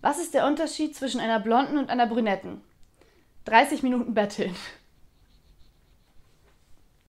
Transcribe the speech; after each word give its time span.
Was 0.00 0.18
ist 0.18 0.34
der 0.34 0.46
Unterschied 0.46 0.94
zwischen 0.94 1.20
einer 1.20 1.40
Blonden 1.40 1.76
und 1.76 1.90
einer 1.90 2.06
Brünetten? 2.06 2.62
30 3.46 3.82
Minuten 3.82 4.14
betteln. 4.14 4.54